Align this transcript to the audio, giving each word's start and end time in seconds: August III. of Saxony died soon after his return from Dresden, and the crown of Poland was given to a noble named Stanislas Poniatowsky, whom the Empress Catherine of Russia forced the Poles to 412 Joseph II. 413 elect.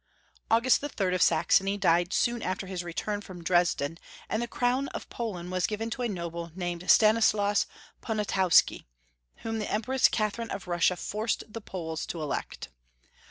August 0.49 0.83
III. 0.83 1.13
of 1.13 1.21
Saxony 1.21 1.77
died 1.77 2.11
soon 2.11 2.41
after 2.41 2.65
his 2.65 2.83
return 2.83 3.21
from 3.21 3.43
Dresden, 3.43 3.99
and 4.29 4.41
the 4.41 4.47
crown 4.47 4.87
of 4.95 5.07
Poland 5.09 5.51
was 5.51 5.67
given 5.67 5.91
to 5.91 6.01
a 6.01 6.09
noble 6.09 6.51
named 6.55 6.89
Stanislas 6.89 7.67
Poniatowsky, 8.01 8.87
whom 9.43 9.59
the 9.59 9.71
Empress 9.71 10.07
Catherine 10.07 10.49
of 10.49 10.67
Russia 10.67 10.95
forced 10.95 11.43
the 11.47 11.61
Poles 11.61 12.07
to 12.07 12.13
412 12.13 12.13
Joseph 12.13 12.13
II. 12.13 12.17
413 12.17 12.23
elect. 12.23 12.69